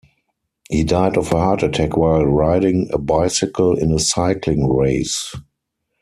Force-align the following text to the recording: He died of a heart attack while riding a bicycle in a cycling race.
He 0.71 0.83
died 0.83 1.15
of 1.15 1.31
a 1.31 1.37
heart 1.39 1.61
attack 1.61 1.95
while 1.95 2.25
riding 2.25 2.89
a 2.91 2.97
bicycle 2.97 3.77
in 3.77 3.91
a 3.93 3.99
cycling 3.99 4.67
race. 4.67 5.31